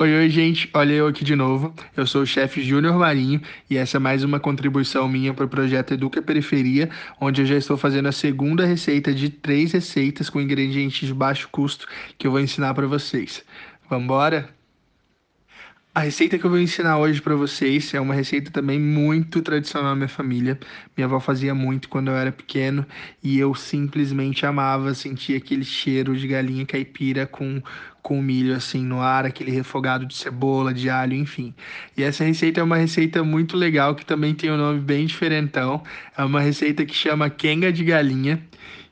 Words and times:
Oi, 0.00 0.14
oi, 0.14 0.30
gente. 0.30 0.70
Olha 0.74 0.92
eu 0.92 1.08
aqui 1.08 1.24
de 1.24 1.34
novo. 1.34 1.74
Eu 1.96 2.06
sou 2.06 2.22
o 2.22 2.26
chefe 2.26 2.62
Júnior 2.62 2.96
Marinho 2.96 3.40
e 3.68 3.76
essa 3.76 3.96
é 3.96 4.00
mais 4.00 4.22
uma 4.22 4.38
contribuição 4.38 5.08
minha 5.08 5.34
para 5.34 5.44
o 5.44 5.48
projeto 5.48 5.92
Educa 5.92 6.22
Periferia, 6.22 6.88
onde 7.20 7.42
eu 7.42 7.46
já 7.46 7.56
estou 7.56 7.76
fazendo 7.76 8.06
a 8.06 8.12
segunda 8.12 8.64
receita 8.64 9.12
de 9.12 9.28
três 9.28 9.72
receitas 9.72 10.30
com 10.30 10.40
ingredientes 10.40 11.08
de 11.08 11.12
baixo 11.12 11.48
custo 11.50 11.88
que 12.16 12.28
eu 12.28 12.30
vou 12.30 12.38
ensinar 12.40 12.74
para 12.74 12.86
vocês. 12.86 13.44
Vamos 13.90 14.04
embora? 14.04 14.57
A 15.98 16.02
receita 16.02 16.38
que 16.38 16.44
eu 16.44 16.50
vou 16.50 16.60
ensinar 16.60 16.96
hoje 16.96 17.20
para 17.20 17.34
vocês 17.34 17.92
é 17.92 18.00
uma 18.00 18.14
receita 18.14 18.52
também 18.52 18.78
muito 18.78 19.42
tradicional 19.42 19.90
na 19.90 19.96
minha 19.96 20.08
família. 20.08 20.56
Minha 20.96 21.06
avó 21.06 21.18
fazia 21.18 21.56
muito 21.56 21.88
quando 21.88 22.06
eu 22.06 22.14
era 22.14 22.30
pequeno 22.30 22.86
e 23.20 23.36
eu 23.36 23.52
simplesmente 23.52 24.46
amava 24.46 24.94
sentir 24.94 25.34
aquele 25.34 25.64
cheiro 25.64 26.16
de 26.16 26.28
galinha 26.28 26.64
caipira 26.64 27.26
com 27.26 27.60
com 28.00 28.22
milho 28.22 28.54
assim 28.54 28.84
no 28.84 29.00
ar, 29.00 29.26
aquele 29.26 29.50
refogado 29.50 30.06
de 30.06 30.14
cebola, 30.14 30.72
de 30.72 30.88
alho, 30.88 31.14
enfim. 31.14 31.52
E 31.96 32.04
essa 32.04 32.22
receita 32.22 32.60
é 32.60 32.62
uma 32.62 32.76
receita 32.76 33.24
muito 33.24 33.56
legal 33.56 33.96
que 33.96 34.06
também 34.06 34.36
tem 34.36 34.52
um 34.52 34.56
nome 34.56 34.78
bem 34.78 35.04
diferentão. 35.04 35.82
É 36.16 36.22
uma 36.22 36.40
receita 36.40 36.86
que 36.86 36.94
chama 36.94 37.28
quenga 37.28 37.72
de 37.72 37.82
galinha 37.82 38.40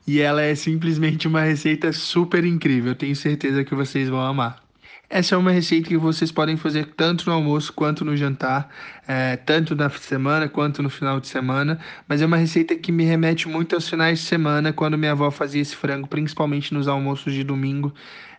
e 0.05 0.19
ela 0.19 0.41
é 0.41 0.53
simplesmente 0.55 1.25
uma 1.25 1.41
receita 1.41 1.93
super 1.93 2.43
incrível. 2.43 2.91
Eu 2.91 2.95
tenho 2.95 3.15
certeza 3.15 3.63
que 3.63 3.73
vocês 3.73 4.09
vão 4.09 4.19
amar. 4.19 4.66
Essa 5.09 5.35
é 5.35 5.37
uma 5.37 5.51
receita 5.51 5.87
que 5.87 5.95
vocês 5.95 6.33
podem 6.33 6.57
fazer 6.57 6.87
tanto 6.87 7.25
no 7.27 7.33
almoço 7.33 7.71
quanto 7.71 8.03
no 8.03 8.15
jantar, 8.17 8.69
é, 9.07 9.37
tanto 9.37 9.73
na 9.73 9.89
semana 9.89 10.49
quanto 10.49 10.83
no 10.83 10.89
final 10.89 11.21
de 11.21 11.29
semana, 11.29 11.79
mas 12.05 12.21
é 12.21 12.25
uma 12.25 12.35
receita 12.35 12.75
que 12.75 12.91
me 12.91 13.05
remete 13.05 13.47
muito 13.47 13.73
aos 13.73 13.87
finais 13.87 14.19
de 14.19 14.25
semana, 14.25 14.73
quando 14.73 14.97
minha 14.97 15.13
avó 15.13 15.31
fazia 15.31 15.61
esse 15.61 15.77
frango, 15.77 16.09
principalmente 16.09 16.73
nos 16.73 16.89
almoços 16.89 17.33
de 17.33 17.41
domingo. 17.41 17.93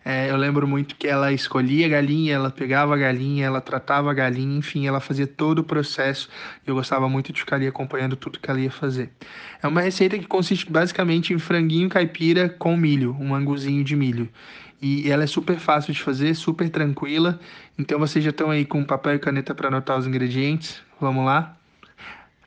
É, 0.05 0.31
eu 0.31 0.37
lembro 0.37 0.67
muito 0.67 0.95
que 0.97 1.07
ela 1.07 1.33
escolhia 1.33 1.87
a 1.87 1.89
galinha, 1.89 2.35
ela 2.35 2.51
pegava 2.51 2.95
a 2.95 2.97
galinha, 2.97 3.45
ela 3.45 3.61
tratava 3.61 4.11
a 4.11 4.15
galinha, 4.15 4.59
enfim, 4.59 4.87
ela 4.87 5.01
fazia 5.01 5.27
todo 5.27 5.59
o 5.59 5.65
processo 5.65 6.29
e 6.67 6.71
eu 6.71 6.75
gostava 6.75 7.09
muito 7.09 7.33
de 7.33 7.41
ficar 7.41 7.57
ali 7.57 7.67
acompanhando 7.67 8.17
tudo 8.17 8.39
que 8.39 8.51
ela 8.51 8.61
ia 8.61 8.71
fazer. 8.71 9.11
É 9.63 9.69
uma 9.69 9.81
receita 9.81 10.19
que 10.19 10.27
consiste 10.27 10.71
basicamente 10.71 11.35
em 11.35 11.39
franguinho 11.39 11.89
caipira 11.89 12.49
com 12.49 12.77
milho, 12.77 13.17
um 13.21 13.35
anguzinho 13.35 13.85
de 13.85 13.95
milho 13.95 14.29
e 14.81 15.11
ela 15.11 15.25
é 15.25 15.27
super 15.27 15.59
fácil 15.59 15.93
de 15.93 16.01
fazer, 16.01 16.35
super 16.35 16.69
tranquila. 16.71 17.39
Então 17.79 17.99
vocês 17.99 18.25
já 18.25 18.31
estão 18.31 18.51
aí 18.51 18.65
com 18.65 18.85
papel 18.85 19.15
e 19.15 19.19
caneta 19.19 19.55
para 19.55 19.69
anotar 19.69 19.99
os 19.99 20.07
ingredientes. 20.07 20.81
Vamos 21.01 21.25
lá? 21.25 21.57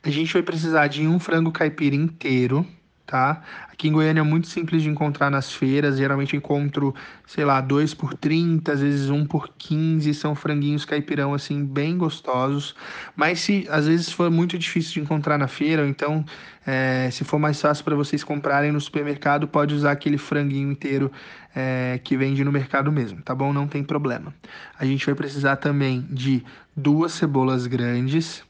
A 0.03 0.09
gente 0.09 0.33
vai 0.33 0.41
precisar 0.41 0.87
de 0.87 1.05
um 1.07 1.19
frango 1.19 1.51
caipira 1.51 1.95
inteiro, 1.95 2.65
tá? 3.05 3.41
Aqui 3.71 3.87
em 3.87 3.91
Goiânia 3.91 4.21
é 4.21 4.23
muito 4.23 4.47
simples 4.47 4.81
de 4.83 4.89
encontrar 4.89 5.29
nas 5.29 5.51
feiras, 5.51 5.97
geralmente 5.97 6.35
encontro, 6.35 6.93
sei 7.25 7.43
lá, 7.43 7.59
dois 7.59 7.93
por 7.93 8.13
30, 8.13 8.71
às 8.71 8.79
vezes 8.79 9.09
um 9.09 9.25
por 9.25 9.49
15, 9.57 10.13
são 10.13 10.35
franguinhos 10.35 10.85
caipirão 10.85 11.33
assim 11.33 11.65
bem 11.65 11.97
gostosos. 11.97 12.75
Mas 13.15 13.39
se 13.39 13.67
às 13.69 13.87
vezes 13.87 14.11
for 14.11 14.29
muito 14.29 14.57
difícil 14.57 14.93
de 14.93 14.99
encontrar 15.01 15.37
na 15.37 15.47
feira, 15.47 15.81
ou 15.81 15.87
então 15.87 16.23
é, 16.65 17.09
se 17.11 17.23
for 17.23 17.39
mais 17.39 17.59
fácil 17.59 17.83
para 17.83 17.95
vocês 17.95 18.23
comprarem 18.23 18.71
no 18.71 18.79
supermercado, 18.79 19.47
pode 19.47 19.73
usar 19.73 19.91
aquele 19.91 20.17
franguinho 20.17 20.71
inteiro 20.71 21.11
é, 21.55 21.99
que 22.03 22.15
vende 22.15 22.43
no 22.43 22.51
mercado 22.51 22.91
mesmo, 22.91 23.21
tá 23.21 23.33
bom? 23.33 23.51
Não 23.51 23.67
tem 23.67 23.83
problema. 23.83 24.33
A 24.77 24.85
gente 24.85 25.05
vai 25.05 25.15
precisar 25.15 25.55
também 25.57 26.05
de 26.09 26.43
duas 26.75 27.13
cebolas 27.13 27.65
grandes, 27.65 28.43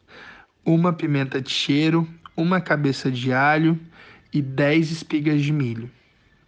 uma 0.65 0.93
pimenta 0.93 1.41
de 1.41 1.49
cheiro, 1.49 2.07
uma 2.35 2.59
cabeça 2.59 3.09
de 3.09 3.31
alho 3.31 3.79
e 4.33 4.41
10 4.41 4.91
espigas 4.91 5.41
de 5.41 5.51
milho. 5.51 5.89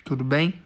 Tudo 0.06 0.24
bem? 0.24 0.62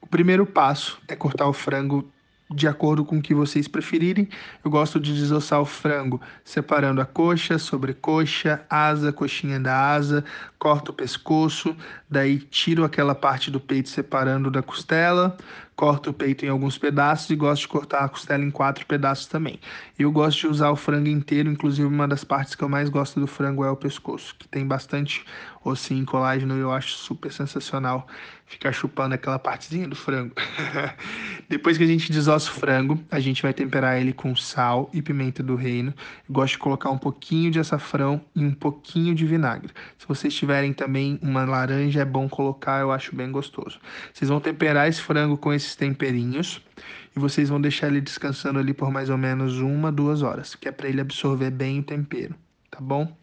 O 0.00 0.06
primeiro 0.06 0.46
passo 0.46 1.00
é 1.08 1.14
cortar 1.14 1.46
o 1.46 1.52
frango 1.52 2.10
de 2.52 2.66
acordo 2.66 3.04
com 3.04 3.18
o 3.18 3.22
que 3.22 3.32
vocês 3.32 3.68
preferirem. 3.68 4.28
Eu 4.64 4.70
gosto 4.70 4.98
de 4.98 5.14
desossar 5.14 5.60
o 5.60 5.64
frango 5.64 6.20
separando 6.44 7.00
a 7.00 7.06
coxa, 7.06 7.58
sobrecoxa, 7.58 8.64
asa, 8.68 9.12
coxinha 9.12 9.60
da 9.60 9.92
asa, 9.92 10.24
corto 10.58 10.90
o 10.90 10.94
pescoço, 10.94 11.76
daí 12.08 12.38
tiro 12.38 12.84
aquela 12.84 13.14
parte 13.14 13.50
do 13.50 13.60
peito 13.60 13.88
separando 13.88 14.50
da 14.50 14.62
costela, 14.62 15.36
corto 15.80 16.10
o 16.10 16.12
peito 16.12 16.44
em 16.44 16.48
alguns 16.50 16.76
pedaços 16.76 17.30
e 17.30 17.34
gosto 17.34 17.62
de 17.62 17.68
cortar 17.68 18.04
a 18.04 18.08
costela 18.10 18.44
em 18.44 18.50
quatro 18.50 18.84
pedaços 18.84 19.24
também. 19.24 19.58
Eu 19.98 20.12
gosto 20.12 20.40
de 20.40 20.46
usar 20.46 20.68
o 20.68 20.76
frango 20.76 21.08
inteiro, 21.08 21.50
inclusive 21.50 21.88
uma 21.88 22.06
das 22.06 22.22
partes 22.22 22.54
que 22.54 22.62
eu 22.62 22.68
mais 22.68 22.90
gosto 22.90 23.18
do 23.18 23.26
frango 23.26 23.64
é 23.64 23.70
o 23.70 23.76
pescoço, 23.76 24.36
que 24.38 24.46
tem 24.46 24.66
bastante 24.66 25.24
ossinho 25.64 26.04
colágeno 26.04 26.56
e 26.56 26.60
eu 26.60 26.70
acho 26.70 26.90
super 26.90 27.32
sensacional 27.32 28.06
ficar 28.50 28.72
chupando 28.72 29.14
aquela 29.14 29.38
partezinha 29.38 29.86
do 29.86 29.94
frango. 29.94 30.34
Depois 31.48 31.78
que 31.78 31.84
a 31.84 31.86
gente 31.86 32.10
desossa 32.10 32.50
o 32.50 32.54
frango, 32.54 32.98
a 33.08 33.20
gente 33.20 33.42
vai 33.42 33.52
temperar 33.52 34.00
ele 34.00 34.12
com 34.12 34.34
sal 34.34 34.90
e 34.92 35.00
pimenta 35.00 35.40
do 35.40 35.54
reino. 35.54 35.94
Eu 36.28 36.34
gosto 36.34 36.54
de 36.54 36.58
colocar 36.58 36.90
um 36.90 36.98
pouquinho 36.98 37.50
de 37.50 37.60
açafrão 37.60 38.20
e 38.34 38.44
um 38.44 38.52
pouquinho 38.52 39.14
de 39.14 39.24
vinagre. 39.24 39.72
Se 39.96 40.06
vocês 40.08 40.34
tiverem 40.34 40.72
também 40.72 41.16
uma 41.22 41.44
laranja, 41.44 42.00
é 42.00 42.04
bom 42.04 42.28
colocar, 42.28 42.80
eu 42.80 42.90
acho 42.90 43.14
bem 43.14 43.30
gostoso. 43.30 43.78
Vocês 44.12 44.28
vão 44.28 44.40
temperar 44.40 44.88
esse 44.88 45.00
frango 45.00 45.36
com 45.36 45.52
esses 45.70 45.76
temperinhos 45.76 46.60
e 47.16 47.18
vocês 47.18 47.48
vão 47.48 47.60
deixar 47.60 47.88
ele 47.88 48.00
descansando 48.00 48.58
ali 48.58 48.74
por 48.74 48.90
mais 48.90 49.10
ou 49.10 49.18
menos 49.18 49.58
uma, 49.58 49.90
duas 49.90 50.22
horas, 50.22 50.54
que 50.54 50.68
é 50.68 50.72
para 50.72 50.88
ele 50.88 51.00
absorver 51.00 51.50
bem 51.50 51.80
o 51.80 51.82
tempero, 51.82 52.34
tá 52.70 52.80
bom? 52.80 53.16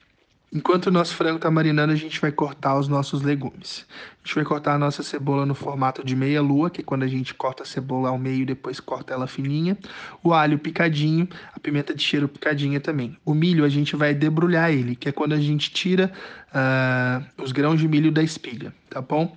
Enquanto 0.52 0.88
o 0.88 0.91
nosso 0.91 1.13
frango 1.13 1.36
está 1.36 1.52
marinando, 1.52 1.91
a 1.91 1.96
gente 1.96 2.22
vai 2.22 2.31
cortar 2.31 2.80
os 2.80 2.88
nossos 2.88 3.22
legumes. 3.22 3.86
A 4.24 4.25
gente 4.25 4.36
vai 4.36 4.46
cortar 4.46 4.75
a 4.75 4.80
nossa 4.80 5.03
cebola 5.03 5.46
no 5.46 5.53
formato 5.53 6.06
de 6.06 6.16
meia 6.16 6.41
lua, 6.41 6.69
que 6.69 6.80
é 6.80 6.84
quando 6.84 7.03
a 7.03 7.07
gente 7.07 7.34
corta 7.34 7.63
a 7.63 7.66
cebola 7.66 8.07
ao 8.07 8.18
meio 8.18 8.44
e 8.44 8.46
depois 8.46 8.80
corta 8.80 9.13
ela 9.13 9.28
fininha. 9.28 9.78
O 10.24 10.34
alho 10.34 10.57
picadinho, 10.57 11.28
a 11.53 11.59
pimenta 11.59 11.94
de 11.94 12.02
cheiro 12.02 12.30
picadinha 12.30 12.80
também. 12.80 13.18
O 13.25 13.34
milho 13.34 13.66
a 13.66 13.69
gente 13.69 13.97
vai 13.97 14.13
debrulhar 14.13 14.72
ele, 14.72 14.96
que 14.96 15.09
é 15.09 15.12
quando 15.12 15.34
a 15.34 15.40
gente 15.40 15.69
tira 15.69 16.13
uh, 16.53 17.44
os 17.44 17.52
grãos 17.52 17.78
de 17.78 17.88
milho 17.88 18.09
da 18.09 18.24
espiga, 18.24 18.74
tá 18.90 19.02
bom? 19.02 19.36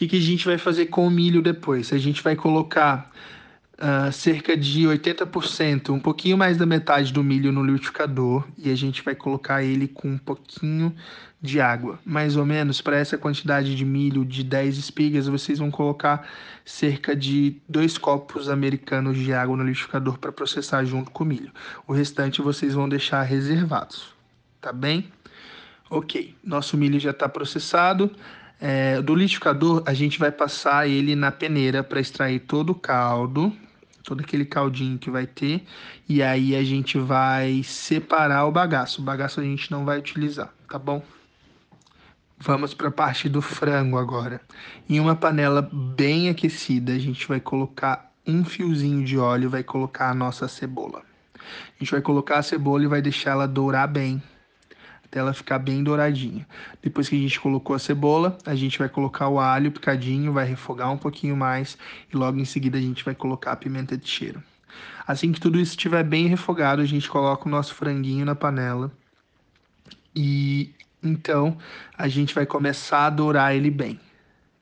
Que, 0.00 0.08
que 0.08 0.16
a 0.16 0.20
gente 0.20 0.46
vai 0.46 0.56
fazer 0.56 0.86
com 0.86 1.06
o 1.06 1.10
milho 1.10 1.42
depois? 1.42 1.92
A 1.92 1.98
gente 1.98 2.22
vai 2.22 2.34
colocar 2.34 3.12
uh, 3.74 4.10
cerca 4.10 4.56
de 4.56 4.84
80%, 4.84 5.90
um 5.90 6.00
pouquinho 6.00 6.38
mais 6.38 6.56
da 6.56 6.64
metade 6.64 7.12
do 7.12 7.22
milho 7.22 7.52
no 7.52 7.62
liquidificador 7.62 8.48
e 8.56 8.70
a 8.70 8.74
gente 8.74 9.02
vai 9.02 9.14
colocar 9.14 9.62
ele 9.62 9.86
com 9.86 10.08
um 10.08 10.16
pouquinho 10.16 10.96
de 11.38 11.60
água. 11.60 11.98
Mais 12.02 12.34
ou 12.38 12.46
menos 12.46 12.80
para 12.80 12.96
essa 12.96 13.18
quantidade 13.18 13.76
de 13.76 13.84
milho 13.84 14.24
de 14.24 14.42
10 14.42 14.78
espigas, 14.78 15.26
vocês 15.26 15.58
vão 15.58 15.70
colocar 15.70 16.26
cerca 16.64 17.14
de 17.14 17.58
dois 17.68 17.98
copos 17.98 18.48
americanos 18.48 19.18
de 19.18 19.34
água 19.34 19.54
no 19.54 19.64
liquidificador 19.64 20.16
para 20.18 20.32
processar 20.32 20.82
junto 20.86 21.10
com 21.10 21.24
o 21.24 21.26
milho. 21.26 21.52
O 21.86 21.92
restante 21.92 22.40
vocês 22.40 22.72
vão 22.72 22.88
deixar 22.88 23.22
reservados, 23.24 24.14
tá 24.62 24.72
bem? 24.72 25.12
Ok, 25.90 26.34
nosso 26.42 26.78
milho 26.78 26.98
já 26.98 27.10
está 27.10 27.28
processado. 27.28 28.10
É, 28.60 29.00
do 29.00 29.14
liquidificador, 29.14 29.82
a 29.86 29.94
gente 29.94 30.18
vai 30.18 30.30
passar 30.30 30.86
ele 30.86 31.16
na 31.16 31.32
peneira 31.32 31.82
para 31.82 31.98
extrair 31.98 32.40
todo 32.40 32.70
o 32.70 32.74
caldo, 32.74 33.50
todo 34.04 34.20
aquele 34.20 34.44
caldinho 34.44 34.98
que 34.98 35.10
vai 35.10 35.26
ter, 35.26 35.64
e 36.06 36.22
aí 36.22 36.54
a 36.54 36.62
gente 36.62 36.98
vai 36.98 37.62
separar 37.62 38.44
o 38.44 38.52
bagaço. 38.52 39.00
O 39.00 39.04
bagaço 39.04 39.40
a 39.40 39.42
gente 39.42 39.70
não 39.70 39.86
vai 39.86 39.98
utilizar, 39.98 40.52
tá 40.68 40.78
bom? 40.78 41.02
Vamos 42.38 42.74
para 42.74 42.88
a 42.88 42.92
parte 42.92 43.28
do 43.28 43.40
frango 43.40 43.98
agora. 43.98 44.40
Em 44.88 45.00
uma 45.00 45.14
panela 45.14 45.66
bem 45.72 46.28
aquecida, 46.28 46.92
a 46.92 46.98
gente 46.98 47.26
vai 47.26 47.40
colocar 47.40 48.12
um 48.26 48.44
fiozinho 48.44 49.04
de 49.04 49.18
óleo, 49.18 49.50
vai 49.50 49.62
colocar 49.62 50.10
a 50.10 50.14
nossa 50.14 50.48
cebola. 50.48 51.02
A 51.34 51.78
gente 51.78 51.92
vai 51.92 52.00
colocar 52.00 52.38
a 52.38 52.42
cebola 52.42 52.84
e 52.84 52.86
vai 52.86 53.00
deixar 53.00 53.32
ela 53.32 53.48
dourar 53.48 53.88
bem 53.88 54.22
ela 55.12 55.32
ficar 55.32 55.58
bem 55.58 55.82
douradinha. 55.82 56.46
Depois 56.82 57.08
que 57.08 57.16
a 57.16 57.18
gente 57.18 57.40
colocou 57.40 57.74
a 57.74 57.78
cebola, 57.78 58.38
a 58.46 58.54
gente 58.54 58.78
vai 58.78 58.88
colocar 58.88 59.28
o 59.28 59.40
alho 59.40 59.72
picadinho, 59.72 60.32
vai 60.32 60.46
refogar 60.46 60.90
um 60.92 60.98
pouquinho 60.98 61.36
mais 61.36 61.76
e 62.12 62.16
logo 62.16 62.38
em 62.38 62.44
seguida 62.44 62.78
a 62.78 62.80
gente 62.80 63.04
vai 63.04 63.14
colocar 63.14 63.52
a 63.52 63.56
pimenta 63.56 63.96
de 63.96 64.08
cheiro. 64.08 64.42
Assim 65.06 65.32
que 65.32 65.40
tudo 65.40 65.58
isso 65.58 65.72
estiver 65.72 66.04
bem 66.04 66.26
refogado, 66.26 66.80
a 66.80 66.86
gente 66.86 67.08
coloca 67.08 67.48
o 67.48 67.50
nosso 67.50 67.74
franguinho 67.74 68.24
na 68.24 68.34
panela 68.34 68.92
e 70.14 70.72
então 71.02 71.56
a 71.96 72.08
gente 72.08 72.34
vai 72.34 72.46
começar 72.46 73.06
a 73.06 73.10
dourar 73.10 73.54
ele 73.54 73.70
bem. 73.70 73.98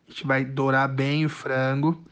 A 0.08 0.10
gente 0.10 0.26
vai 0.26 0.44
dourar 0.44 0.88
bem 0.88 1.26
o 1.26 1.28
frango 1.28 2.02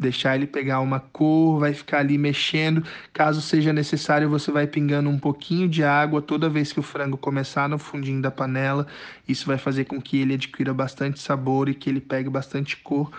deixar 0.00 0.34
ele 0.34 0.46
pegar 0.46 0.80
uma 0.80 0.98
cor, 0.98 1.60
vai 1.60 1.74
ficar 1.74 1.98
ali 1.98 2.16
mexendo. 2.16 2.82
Caso 3.12 3.42
seja 3.42 3.70
necessário, 3.70 4.30
você 4.30 4.50
vai 4.50 4.66
pingando 4.66 5.10
um 5.10 5.18
pouquinho 5.18 5.68
de 5.68 5.84
água 5.84 6.22
toda 6.22 6.48
vez 6.48 6.72
que 6.72 6.80
o 6.80 6.82
frango 6.82 7.18
começar 7.18 7.68
no 7.68 7.78
fundinho 7.78 8.22
da 8.22 8.30
panela. 8.30 8.86
Isso 9.28 9.46
vai 9.46 9.58
fazer 9.58 9.84
com 9.84 10.00
que 10.00 10.18
ele 10.18 10.34
adquira 10.34 10.72
bastante 10.72 11.20
sabor 11.20 11.68
e 11.68 11.74
que 11.74 11.90
ele 11.90 12.00
pegue 12.00 12.30
bastante 12.30 12.78
cor. 12.78 13.12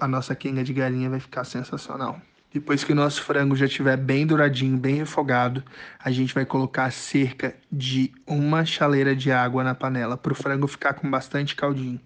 A 0.00 0.08
nossa 0.08 0.34
quenga 0.34 0.64
de 0.64 0.72
galinha 0.72 1.08
vai 1.08 1.20
ficar 1.20 1.44
sensacional. 1.44 2.20
Depois 2.52 2.82
que 2.82 2.92
o 2.92 2.96
nosso 2.96 3.22
frango 3.22 3.54
já 3.54 3.66
estiver 3.66 3.96
bem 3.96 4.26
douradinho, 4.26 4.76
bem 4.76 4.96
refogado, 4.96 5.62
a 5.98 6.10
gente 6.10 6.34
vai 6.34 6.44
colocar 6.44 6.90
cerca 6.92 7.54
de 7.70 8.12
uma 8.26 8.64
chaleira 8.64 9.14
de 9.14 9.30
água 9.30 9.62
na 9.62 9.74
panela 9.74 10.16
para 10.16 10.32
o 10.32 10.36
frango 10.36 10.66
ficar 10.66 10.94
com 10.94 11.08
bastante 11.08 11.54
caldinho 11.54 12.00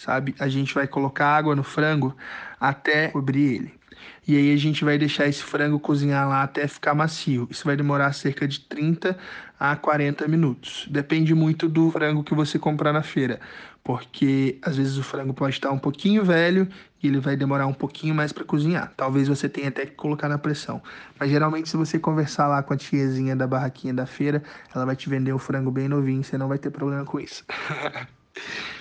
sabe? 0.00 0.34
A 0.38 0.48
gente 0.48 0.74
vai 0.74 0.86
colocar 0.86 1.36
água 1.36 1.54
no 1.54 1.62
frango 1.62 2.16
até 2.58 3.08
cobrir 3.08 3.54
ele. 3.54 3.80
E 4.26 4.34
aí 4.34 4.54
a 4.54 4.56
gente 4.56 4.82
vai 4.82 4.96
deixar 4.96 5.26
esse 5.26 5.42
frango 5.42 5.78
cozinhar 5.78 6.26
lá 6.26 6.42
até 6.42 6.66
ficar 6.66 6.94
macio. 6.94 7.46
Isso 7.50 7.64
vai 7.64 7.76
demorar 7.76 8.12
cerca 8.14 8.48
de 8.48 8.60
30 8.60 9.18
a 9.58 9.76
40 9.76 10.26
minutos. 10.26 10.86
Depende 10.90 11.34
muito 11.34 11.68
do 11.68 11.90
frango 11.90 12.24
que 12.24 12.34
você 12.34 12.58
comprar 12.58 12.94
na 12.94 13.02
feira, 13.02 13.40
porque 13.84 14.58
às 14.62 14.78
vezes 14.78 14.96
o 14.96 15.02
frango 15.02 15.34
pode 15.34 15.56
estar 15.56 15.70
um 15.70 15.78
pouquinho 15.78 16.24
velho 16.24 16.66
e 17.02 17.08
ele 17.08 17.20
vai 17.20 17.36
demorar 17.36 17.66
um 17.66 17.74
pouquinho 17.74 18.14
mais 18.14 18.32
para 18.32 18.44
cozinhar. 18.44 18.94
Talvez 18.96 19.28
você 19.28 19.50
tenha 19.50 19.68
até 19.68 19.84
que 19.84 19.92
colocar 19.92 20.30
na 20.30 20.38
pressão. 20.38 20.82
Mas 21.18 21.28
geralmente 21.28 21.68
se 21.68 21.76
você 21.76 21.98
conversar 21.98 22.48
lá 22.48 22.62
com 22.62 22.72
a 22.72 22.76
tiazinha 22.76 23.36
da 23.36 23.46
barraquinha 23.46 23.92
da 23.92 24.06
feira, 24.06 24.42
ela 24.74 24.86
vai 24.86 24.96
te 24.96 25.10
vender 25.10 25.34
o 25.34 25.38
frango 25.38 25.70
bem 25.70 25.88
novinho, 25.88 26.24
você 26.24 26.38
não 26.38 26.48
vai 26.48 26.56
ter 26.56 26.70
problema 26.70 27.04
com 27.04 27.20
isso. 27.20 27.44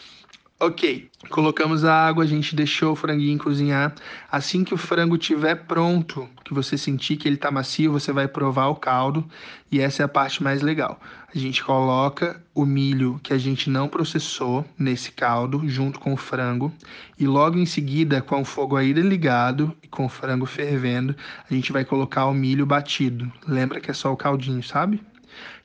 Ok, 0.61 1.09
colocamos 1.29 1.85
a 1.85 1.93
água, 1.93 2.25
a 2.25 2.27
gente 2.27 2.53
deixou 2.53 2.91
o 2.91 2.95
franguinho 2.95 3.39
cozinhar. 3.39 3.95
Assim 4.29 4.61
que 4.61 4.73
o 4.73 4.77
frango 4.77 5.15
estiver 5.15 5.55
pronto, 5.55 6.27
que 6.43 6.53
você 6.53 6.77
sentir 6.77 7.15
que 7.15 7.29
ele 7.29 7.35
está 7.35 7.49
macio, 7.49 7.93
você 7.93 8.11
vai 8.11 8.27
provar 8.27 8.67
o 8.67 8.75
caldo 8.75 9.25
e 9.71 9.79
essa 9.79 10.03
é 10.03 10.05
a 10.05 10.09
parte 10.09 10.43
mais 10.43 10.61
legal. 10.61 10.99
A 11.33 11.37
gente 11.37 11.63
coloca 11.63 12.43
o 12.53 12.65
milho 12.65 13.21
que 13.23 13.31
a 13.31 13.37
gente 13.37 13.69
não 13.69 13.87
processou 13.87 14.65
nesse 14.77 15.13
caldo 15.13 15.61
junto 15.65 15.97
com 15.97 16.11
o 16.11 16.17
frango 16.17 16.73
e 17.17 17.25
logo 17.25 17.57
em 17.57 17.65
seguida, 17.65 18.21
com 18.21 18.41
o 18.41 18.45
fogo 18.45 18.75
ainda 18.75 18.99
ligado 18.99 19.73
e 19.81 19.87
com 19.87 20.07
o 20.07 20.09
frango 20.09 20.45
fervendo, 20.45 21.15
a 21.49 21.53
gente 21.53 21.71
vai 21.71 21.85
colocar 21.85 22.25
o 22.25 22.33
milho 22.33 22.65
batido. 22.65 23.31
Lembra 23.47 23.79
que 23.79 23.91
é 23.91 23.93
só 23.93 24.11
o 24.11 24.17
caldinho, 24.17 24.61
sabe? 24.61 25.01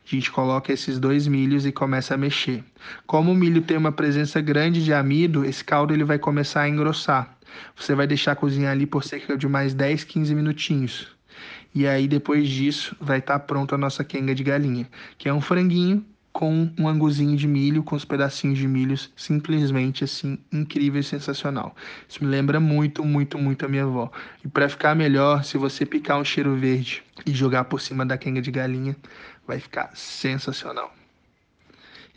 A 0.07 0.15
gente 0.15 0.31
coloca 0.31 0.73
esses 0.73 0.99
dois 0.99 1.27
milhos 1.27 1.65
e 1.65 1.73
começa 1.73 2.15
a 2.15 2.17
mexer. 2.17 2.63
Como 3.07 3.33
o 3.33 3.35
milho 3.35 3.63
tem 3.63 3.77
uma 3.77 3.91
presença 3.91 4.41
grande 4.41 4.85
de 4.85 4.93
amido, 4.93 5.45
esse 5.45 5.65
caldo 5.65 5.95
ele 5.95 6.05
vai 6.05 6.19
começar 6.19 6.63
a 6.63 6.69
engrossar. 6.69 7.39
Você 7.75 7.95
vai 7.95 8.07
deixar 8.07 8.37
cozinhar 8.37 8.73
ali 8.73 8.87
por 8.87 9.03
cerca 9.03 9.37
de 9.37 9.49
mais 9.49 9.73
10, 9.73 10.05
15 10.05 10.35
minutinhos. 10.35 11.09
E 11.75 11.87
aí 11.87 12.07
depois 12.07 12.49
disso 12.49 12.95
vai 13.01 13.19
estar 13.19 13.39
tá 13.39 13.45
pronto 13.45 13.75
a 13.75 13.79
nossa 13.79 14.05
quenga 14.05 14.35
de 14.35 14.45
galinha, 14.45 14.89
que 15.17 15.29
é 15.29 15.33
um 15.33 15.41
franguinho 15.41 16.05
com 16.35 16.69
um 16.77 16.89
anguzinho 16.89 17.37
de 17.37 17.47
milho, 17.47 17.85
com 17.85 17.95
os 17.95 18.05
pedacinhos 18.05 18.59
de 18.59 18.67
milhos, 18.67 19.13
simplesmente 19.17 20.03
assim, 20.03 20.37
incrível 20.53 21.01
e 21.01 21.05
sensacional. 21.05 21.77
Isso 22.09 22.25
me 22.25 22.29
lembra 22.29 22.59
muito, 22.59 23.05
muito, 23.05 23.39
muito 23.39 23.65
a 23.65 23.69
minha 23.69 23.85
avó. 23.85 24.11
E 24.45 24.49
para 24.49 24.69
ficar 24.69 24.97
melhor, 24.97 25.45
se 25.45 25.57
você 25.57 25.87
picar 25.87 26.19
um 26.19 26.25
cheiro 26.25 26.57
verde 26.57 27.05
e 27.25 27.33
jogar 27.33 27.67
por 27.67 27.81
cima 27.81 28.05
da 28.05 28.19
quenga 28.19 28.43
de 28.43 28.51
galinha, 28.51 28.97
vai 29.47 29.61
ficar 29.61 29.93
sensacional. 29.95 30.93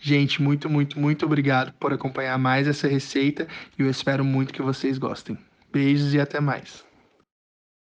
Gente, 0.02 0.42
muito, 0.42 0.68
muito, 0.68 1.00
muito 1.00 1.24
obrigado 1.24 1.72
por 1.74 1.94
acompanhar 1.94 2.40
mais 2.40 2.68
essa 2.68 2.88
receita 2.88 3.48
e 3.78 3.84
eu 3.84 3.90
espero 3.90 4.26
muito 4.26 4.52
que 4.52 4.64
vocês 4.64 4.98
gostem. 4.98 5.38
Beijos 5.72 6.16
e 6.16 6.20
até 6.20 6.40
mais. 6.40 6.87